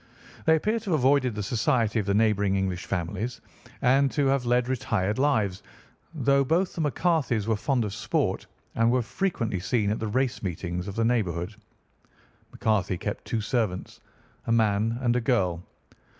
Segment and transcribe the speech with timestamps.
[0.45, 3.39] They appear to have avoided the society of the neighbouring English families
[3.83, 5.61] and to have led retired lives,
[6.15, 10.41] though both the McCarthys were fond of sport and were frequently seen at the race
[10.41, 11.53] meetings of the neighbourhood.
[12.51, 15.61] McCarthy kept two servants—a man and a girl.